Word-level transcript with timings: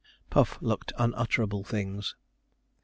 Puff 0.31 0.59
looked 0.63 0.93
unutterable 0.97 1.63
things. 1.63 2.15